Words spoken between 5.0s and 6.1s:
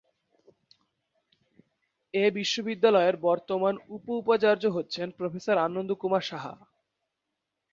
professor Ananda